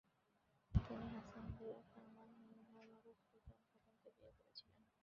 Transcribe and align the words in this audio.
তিনি 0.71 1.05
হাসান 1.13 1.45
বে-এর 1.57 1.81
কন্যা 1.91 2.23
নুরুম 2.33 2.67
সুলতান 3.21 3.59
খাতুনকে 3.63 4.09
বিয়ে 4.15 4.31
করেছিলেন। 4.37 4.81